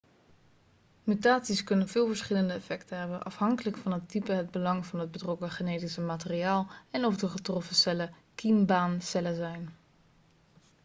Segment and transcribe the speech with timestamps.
[1.03, 5.51] mutaties kunnen veel verschillende effecten hebben afhankelijk van het type het belang van het betrokken
[5.51, 9.69] genetische materiaal en of de getroffen cellen kiembaancellen zijn